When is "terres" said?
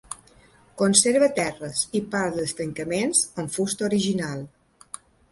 1.39-1.83